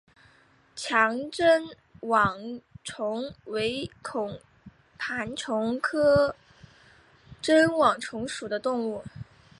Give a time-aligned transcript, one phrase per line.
[0.75, 1.67] 强针
[1.99, 2.35] 网
[2.83, 4.39] 虫为孔
[4.97, 6.35] 盘虫科
[7.39, 9.03] 针网虫属的动物。